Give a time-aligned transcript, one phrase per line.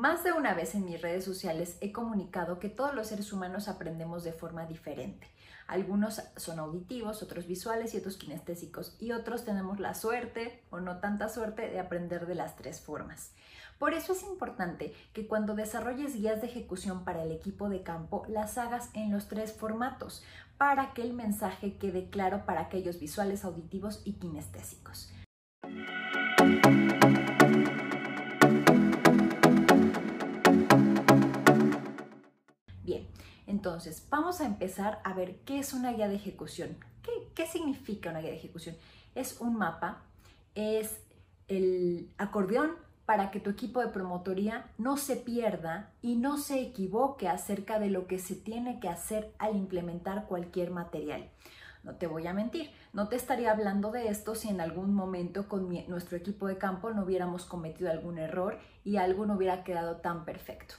[0.00, 3.68] Más de una vez en mis redes sociales he comunicado que todos los seres humanos
[3.68, 5.28] aprendemos de forma diferente.
[5.66, 11.00] Algunos son auditivos, otros visuales y otros kinestésicos y otros tenemos la suerte o no
[11.00, 13.34] tanta suerte de aprender de las tres formas.
[13.78, 18.24] Por eso es importante que cuando desarrolles guías de ejecución para el equipo de campo
[18.26, 20.24] las hagas en los tres formatos
[20.56, 25.12] para que el mensaje quede claro para aquellos visuales, auditivos y kinestésicos.
[33.60, 36.78] Entonces, vamos a empezar a ver qué es una guía de ejecución.
[37.34, 38.74] ¿Qué, significa una guía de ejecución?
[39.14, 39.98] Es un mapa,
[40.54, 40.98] es
[41.46, 42.70] el acordeón
[43.04, 47.90] para que tu equipo de promotoría no se pierda y no se equivoque acerca de
[47.90, 51.28] lo que se tiene que hacer al implementar cualquier material.
[51.82, 55.50] No te voy a mentir, no te estaría hablando de esto si en algún momento
[55.50, 59.96] con nuestro equipo de campo no hubiéramos cometido algún error y algo no hubiera quedado
[59.96, 60.76] tan perfecto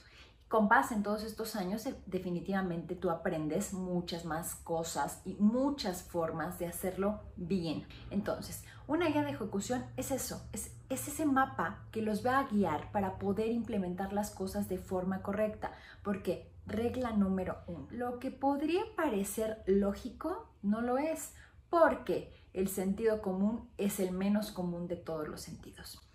[0.52, 6.58] con base en todos estos años, definitivamente tú aprendes muchas más cosas y muchas formas
[6.58, 7.86] de hacerlo bien.
[8.10, 12.48] Entonces, una guía de ejecución es eso, es, es ese mapa que los va a
[12.48, 15.72] guiar para poder implementar las cosas de forma correcta.
[16.02, 21.32] Porque, regla número uno, lo que podría parecer lógico no lo es,
[21.70, 26.11] porque el sentido común es el menos común de todos los sentidos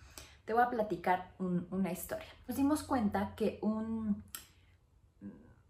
[0.48, 2.26] te voy a platicar una historia.
[2.48, 4.24] Nos dimos cuenta que un,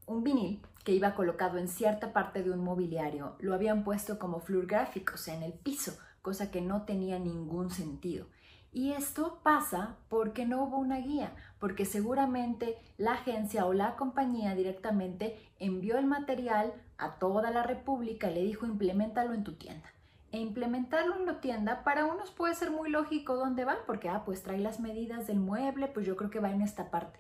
[0.06, 4.40] un vinil que iba colocado en cierta parte de un mobiliario lo habían puesto como
[4.40, 8.28] flur gráfico, o sea, en el piso, cosa que no tenía ningún sentido.
[8.72, 14.54] Y esto pasa porque no hubo una guía, porque seguramente la agencia o la compañía
[14.54, 19.90] directamente envió el material a toda la República y le dijo implementalo en tu tienda
[20.38, 24.24] e implementarlo en la tienda, para unos puede ser muy lógico dónde va, porque, ah,
[24.24, 27.20] pues trae las medidas del mueble, pues yo creo que va en esta parte.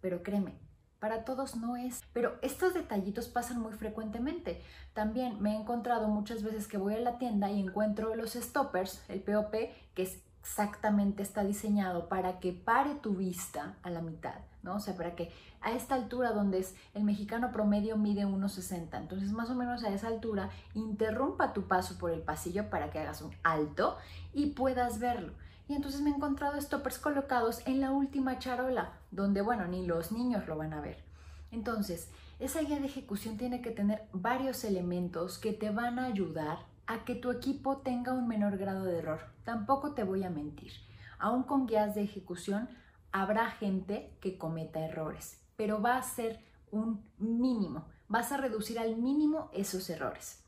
[0.00, 0.54] Pero créeme,
[0.98, 2.02] para todos no es.
[2.12, 4.60] Pero estos detallitos pasan muy frecuentemente.
[4.92, 9.02] También me he encontrado muchas veces que voy a la tienda y encuentro los stoppers,
[9.08, 9.54] el POP,
[9.94, 14.76] que es exactamente está diseñado para que pare tu vista a la mitad, ¿no?
[14.76, 19.32] O sea, para que a esta altura donde es el mexicano promedio mide 1,60, entonces
[19.32, 23.22] más o menos a esa altura interrumpa tu paso por el pasillo para que hagas
[23.22, 23.96] un alto
[24.32, 25.32] y puedas verlo.
[25.68, 30.12] Y entonces me he encontrado stoppers colocados en la última charola, donde, bueno, ni los
[30.12, 31.04] niños lo van a ver.
[31.50, 36.58] Entonces, esa guía de ejecución tiene que tener varios elementos que te van a ayudar
[36.88, 39.20] a que tu equipo tenga un menor grado de error.
[39.44, 40.72] Tampoco te voy a mentir.
[41.18, 42.68] Aún con guías de ejecución
[43.12, 46.40] habrá gente que cometa errores, pero va a ser
[46.70, 47.86] un mínimo.
[48.08, 50.42] Vas a reducir al mínimo esos errores.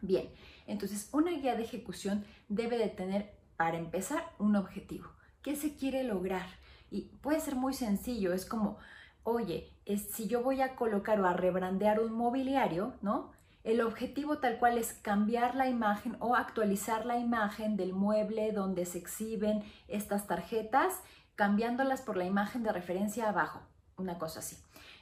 [0.00, 0.30] Bien,
[0.68, 5.08] entonces una guía de ejecución debe de tener, para empezar, un objetivo.
[5.42, 6.46] ¿Qué se quiere lograr?
[6.92, 8.78] Y puede ser muy sencillo, es como,
[9.24, 9.72] oye,
[10.12, 13.32] si yo voy a colocar o a rebrandear un mobiliario, ¿no?
[13.64, 18.84] El objetivo tal cual es cambiar la imagen o actualizar la imagen del mueble donde
[18.86, 21.00] se exhiben estas tarjetas,
[21.36, 23.60] cambiándolas por la imagen de referencia abajo,
[23.96, 24.56] una cosa así.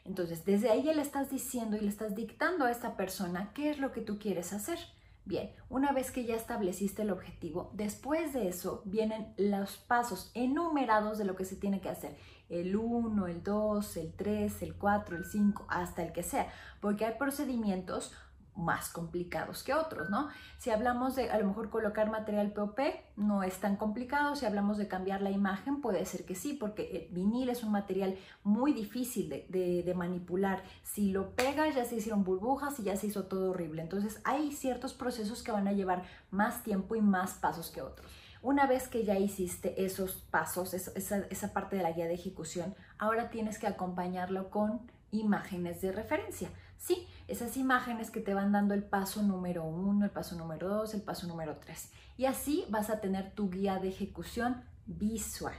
[0.04, 3.70] Entonces, desde ahí ya le estás diciendo y le estás dictando a esta persona qué
[3.70, 4.78] es lo que tú quieres hacer.
[5.24, 11.18] Bien, una vez que ya estableciste el objetivo, después de eso vienen los pasos enumerados
[11.18, 12.16] de lo que se tiene que hacer.
[12.48, 17.04] El 1, el 2, el 3, el 4, el 5, hasta el que sea, porque
[17.04, 18.12] hay procedimientos
[18.56, 20.28] más complicados que otros, ¿no?
[20.58, 22.78] Si hablamos de a lo mejor colocar material POP,
[23.16, 24.36] no es tan complicado.
[24.36, 27.72] Si hablamos de cambiar la imagen, puede ser que sí, porque el vinil es un
[27.72, 30.62] material muy difícil de, manipular.
[30.82, 33.82] Si lo pegas, ya se hicieron burbujas y ya se hizo todo horrible.
[33.82, 38.10] Entonces, hay ciertos procesos que van a llevar más tiempo y más pasos que otros.
[38.42, 42.74] Una vez que ya hiciste esos pasos, esa, esa parte de la guía de ejecución,
[42.98, 44.80] ahora tienes que acompañarlo con
[45.10, 46.48] imágenes de referencia.
[46.78, 50.94] Sí, esas imágenes que te van dando el paso número uno, el paso número dos,
[50.94, 51.90] el paso número tres.
[52.18, 55.54] Y así vas a tener tu guía de ejecución visual.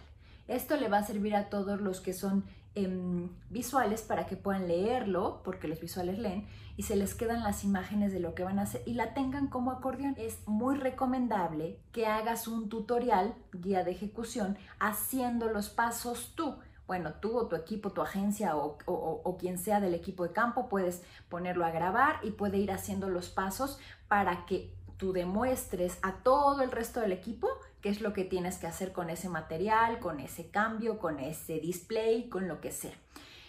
[0.47, 2.43] Esto le va a servir a todos los que son
[2.75, 6.45] em, visuales para que puedan leerlo, porque los visuales leen,
[6.75, 9.47] y se les quedan las imágenes de lo que van a hacer y la tengan
[9.47, 10.15] como acordeón.
[10.17, 16.55] Es muy recomendable que hagas un tutorial, guía de ejecución, haciendo los pasos tú
[16.91, 21.03] bueno, tú o tu equipo, tu agencia o, quien sea del equipo de campo, puedes
[21.29, 23.79] ponerlo a grabar y puede ir haciendo los pasos
[24.09, 27.47] para que tú demuestres a todo el resto del equipo
[27.79, 31.61] qué es lo que tienes que hacer con ese material, con ese cambio, con ese
[31.61, 32.91] display, con lo que sea.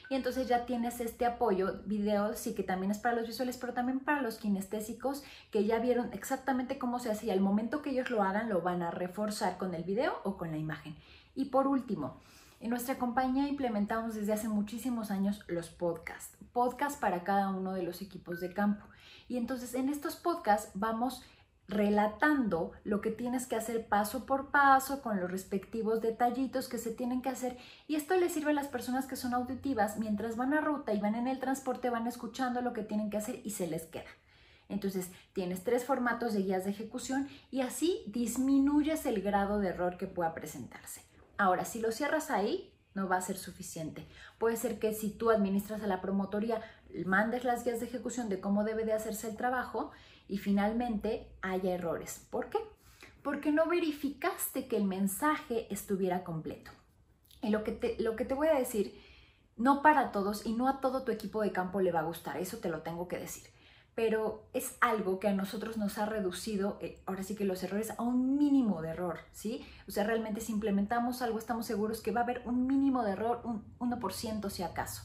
[0.08, 3.72] Y entonces ya tienes este apoyo video, sí que también es para los visuales, pero
[3.72, 7.90] también para los kinestésicos que ya vieron exactamente cómo se hace y al momento que
[7.90, 10.94] ellos lo hagan lo van a reforzar con el video o con la imagen.
[11.34, 12.20] Y por último,
[12.62, 17.82] En nuestra compañía implementamos desde hace muchísimos años los podcasts, podcasts para cada uno de
[17.82, 18.86] los equipos de campo.
[19.28, 21.24] Y entonces en estos podcasts vamos
[21.66, 26.92] relatando lo que tienes que hacer paso por paso con los respectivos detallitos que se
[26.92, 30.54] tienen que hacer y esto les sirve a las personas que son auditivas mientras van
[30.54, 33.50] a ruta y van en el transporte van escuchando lo que tienen que hacer y
[33.50, 34.10] se les queda.
[34.68, 39.96] Entonces tienes tres formatos de guías de ejecución y así disminuyes el grado de error
[39.96, 41.11] que pueda presentarse.
[41.38, 44.06] Ahora, si lo cierras ahí, no va a ser suficiente.
[44.38, 46.60] Puede ser que si tú administras a la promotoría,
[47.06, 49.90] mandes las guías de ejecución de cómo debe de hacerse el trabajo
[50.28, 52.26] y finalmente haya errores.
[52.30, 52.58] ¿Por qué?
[53.22, 56.70] Porque no verificaste que el mensaje estuviera completo.
[57.40, 59.00] Y lo que te, lo que te voy a decir,
[59.56, 62.36] no para todos y no a todo tu equipo de campo le va a gustar,
[62.36, 63.44] eso te lo tengo que decir.
[63.94, 67.90] Pero es algo que a nosotros nos ha reducido, eh, ahora sí que los errores,
[67.90, 69.66] a un mínimo de error, ¿sí?
[69.86, 73.12] O sea, realmente si implementamos algo, estamos seguros que va a haber un mínimo de
[73.12, 75.02] error, un 1% si acaso.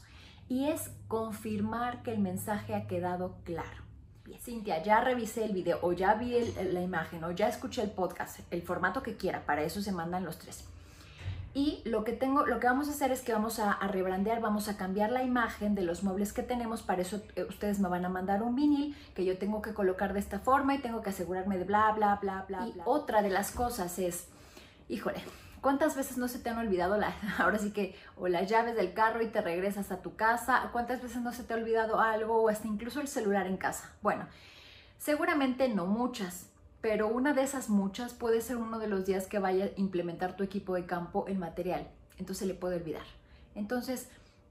[0.48, 3.88] Y es confirmar que el mensaje ha quedado claro.
[4.40, 6.38] Cintia, ya revisé el video o ya vi
[6.72, 10.24] la imagen o ya escuché el podcast, el formato que quiera, para eso se mandan
[10.24, 10.64] los tres.
[11.58, 14.68] Y lo que tengo, lo que vamos a hacer es que vamos a, rebrandear, vamos
[14.68, 16.82] a cambiar la imagen de los muebles que tenemos.
[16.82, 20.12] Para eso eh, ustedes me van a mandar un vinil que yo tengo que colocar
[20.12, 22.68] de esta forma y tengo que asegurarme de bla, bla, bla, bla.
[22.68, 24.28] Y otra de las cosas es,
[24.88, 25.20] híjole,
[25.60, 28.92] ¿Cuántas veces no se te han olvidado la, ahora sí que o las llaves del
[28.92, 30.68] carro y te regresas a tu casa?
[30.70, 33.90] ¿Cuántas veces no se te ha olvidado algo o hasta incluso el celular en casa?
[34.00, 34.28] Bueno,
[34.96, 36.47] seguramente no muchas,
[36.80, 40.36] pero una de esas muchas puede ser uno de los días que vaya a implementar
[40.36, 41.88] tu equipo de campo el material.
[42.18, 43.04] Entonces le puede olvidar.
[43.54, 44.08] Entonces,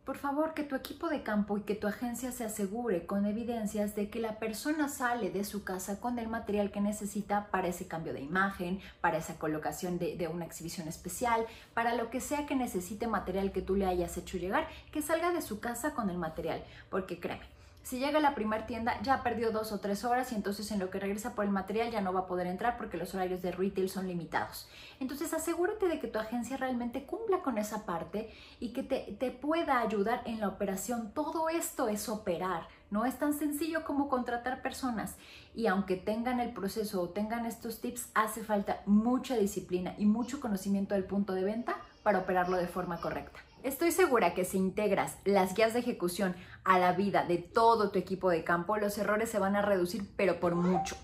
[0.07, 3.93] por favor, que tu equipo de campo y que tu agencia se asegure con evidencias
[3.93, 7.87] de que la persona sale de su casa con el material que necesita para ese
[7.87, 12.45] cambio de imagen, para esa colocación de, de, una exhibición especial, para lo que sea
[12.45, 16.09] que necesite material que tú le hayas hecho llegar, que salga de su casa con
[16.09, 16.63] el material.
[16.89, 17.43] Porque créeme,
[17.87, 20.79] si llega a la primera tienda, ya perdió dos o tres horas y entonces en
[20.79, 23.41] lo que regresa por el material ya no va a poder entrar porque los horarios
[23.41, 24.67] de retail son limitados.
[24.99, 28.29] Entonces asegúrate de que tu agencia realmente cumpla con esa parte
[28.59, 31.13] y que te, te pueda ayudar en la operación.
[31.13, 32.67] Todo esto es operar.
[32.91, 35.15] No es tan sencillo como contratar personas
[35.55, 40.41] y aunque tengan el proceso o tengan estos tips, hace falta mucha disciplina y mucho
[40.41, 43.46] conocimiento del punto de venta para operarlo de forma correcta.
[43.63, 47.99] Estoy segura que si integras las guías de ejecución a la vida de todo tu
[47.99, 50.95] equipo de campo, los errores se van a reducir, pero por mucho.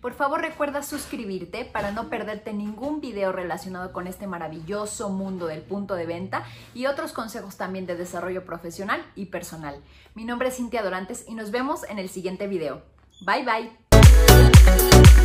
[0.00, 5.62] Por favor recuerda suscribirte para no perderte ningún video relacionado con este maravilloso mundo del
[5.62, 9.80] punto de venta y otros consejos también de desarrollo profesional y personal.
[10.14, 12.82] Mi nombre es Cintia Dorantes y nos vemos en el siguiente video.
[13.24, 15.23] Bye bye.